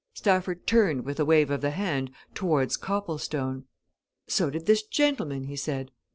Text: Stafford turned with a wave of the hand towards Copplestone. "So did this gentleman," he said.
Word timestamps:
Stafford 0.15 0.65
turned 0.65 1.05
with 1.05 1.19
a 1.19 1.25
wave 1.25 1.51
of 1.51 1.61
the 1.61 1.69
hand 1.69 2.09
towards 2.33 2.75
Copplestone. 2.75 3.65
"So 4.25 4.49
did 4.49 4.65
this 4.65 4.81
gentleman," 4.81 5.43
he 5.43 5.55
said. 5.55 5.91